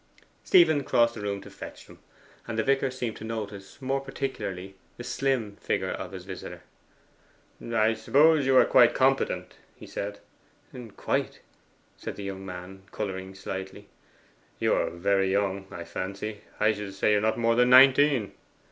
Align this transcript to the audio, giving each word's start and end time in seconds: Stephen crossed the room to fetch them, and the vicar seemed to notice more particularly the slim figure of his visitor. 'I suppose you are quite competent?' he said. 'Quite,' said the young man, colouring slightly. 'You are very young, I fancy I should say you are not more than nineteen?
Stephen 0.43 0.83
crossed 0.83 1.13
the 1.13 1.21
room 1.21 1.41
to 1.41 1.51
fetch 1.51 1.85
them, 1.85 1.99
and 2.47 2.57
the 2.57 2.63
vicar 2.63 2.89
seemed 2.89 3.15
to 3.15 3.23
notice 3.23 3.79
more 3.83 4.01
particularly 4.01 4.73
the 4.97 5.03
slim 5.03 5.57
figure 5.57 5.91
of 5.91 6.11
his 6.11 6.25
visitor. 6.25 6.63
'I 7.63 7.93
suppose 7.93 8.47
you 8.47 8.57
are 8.57 8.65
quite 8.65 8.95
competent?' 8.95 9.57
he 9.75 9.85
said. 9.85 10.17
'Quite,' 10.97 11.41
said 11.97 12.15
the 12.15 12.23
young 12.23 12.43
man, 12.43 12.81
colouring 12.91 13.35
slightly. 13.35 13.89
'You 14.57 14.73
are 14.73 14.89
very 14.89 15.31
young, 15.31 15.67
I 15.69 15.83
fancy 15.83 16.41
I 16.59 16.71
should 16.73 16.95
say 16.95 17.11
you 17.11 17.19
are 17.19 17.21
not 17.21 17.37
more 17.37 17.53
than 17.53 17.69
nineteen? 17.69 18.31